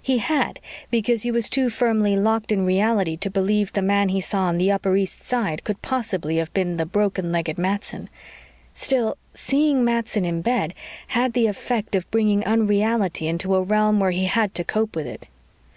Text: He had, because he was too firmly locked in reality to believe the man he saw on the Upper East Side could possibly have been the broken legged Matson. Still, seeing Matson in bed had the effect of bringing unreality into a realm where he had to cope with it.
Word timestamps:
He 0.00 0.18
had, 0.18 0.60
because 0.92 1.24
he 1.24 1.32
was 1.32 1.48
too 1.50 1.70
firmly 1.70 2.16
locked 2.16 2.52
in 2.52 2.64
reality 2.64 3.16
to 3.16 3.28
believe 3.28 3.72
the 3.72 3.82
man 3.82 4.10
he 4.10 4.20
saw 4.20 4.42
on 4.44 4.56
the 4.56 4.70
Upper 4.70 4.94
East 4.94 5.22
Side 5.24 5.64
could 5.64 5.82
possibly 5.82 6.36
have 6.36 6.54
been 6.54 6.76
the 6.76 6.86
broken 6.86 7.32
legged 7.32 7.58
Matson. 7.58 8.08
Still, 8.72 9.16
seeing 9.34 9.84
Matson 9.84 10.24
in 10.24 10.40
bed 10.40 10.72
had 11.08 11.32
the 11.32 11.48
effect 11.48 11.96
of 11.96 12.08
bringing 12.12 12.44
unreality 12.44 13.26
into 13.26 13.56
a 13.56 13.60
realm 13.64 13.98
where 13.98 14.12
he 14.12 14.26
had 14.26 14.54
to 14.54 14.62
cope 14.62 14.94
with 14.94 15.08
it. 15.08 15.26